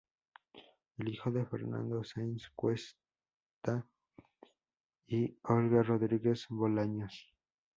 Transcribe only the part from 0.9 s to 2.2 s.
Es hijo de Fernando